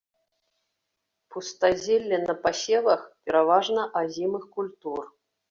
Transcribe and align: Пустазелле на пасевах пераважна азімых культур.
Пустазелле 1.35 2.17
на 2.27 2.33
пасевах 2.47 3.01
пераважна 3.29 3.87
азімых 4.03 4.43
культур. 4.59 5.01